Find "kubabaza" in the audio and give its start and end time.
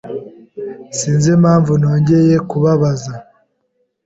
2.49-3.13